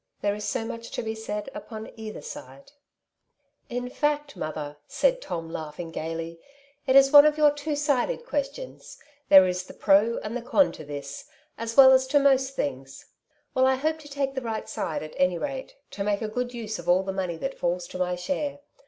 [0.23, 2.71] There is so much to be said upon either side.*'
[3.69, 3.81] Castles in tlie Air.
[3.81, 6.39] 35 "In fact, mother," said Tom, laughing gaily,
[6.87, 8.97] *'it is one of your two sided questions.
[9.29, 11.25] There is the 'pro and the con to this,
[11.55, 13.05] as well as to most things.
[13.53, 16.51] Well, I hope to take the right side— at any rate, to make a good
[16.51, 18.61] use of all the money that falls to my share.